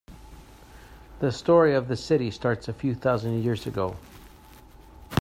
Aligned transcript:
The 1.19 1.31
story 1.31 1.75
of 1.75 1.87
the 1.87 1.95
city 1.95 2.31
starts 2.31 2.67
a 2.67 2.73
few 2.73 2.95
thousand 2.95 3.43
years 3.43 3.67
ago. 3.67 3.97